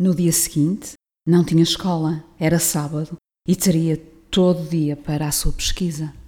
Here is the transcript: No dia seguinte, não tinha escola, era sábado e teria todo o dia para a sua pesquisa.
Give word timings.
No 0.00 0.14
dia 0.14 0.32
seguinte, 0.32 0.94
não 1.26 1.44
tinha 1.44 1.62
escola, 1.62 2.24
era 2.38 2.58
sábado 2.58 3.18
e 3.46 3.54
teria 3.54 3.98
todo 4.30 4.62
o 4.62 4.66
dia 4.66 4.96
para 4.96 5.28
a 5.28 5.30
sua 5.30 5.52
pesquisa. 5.52 6.10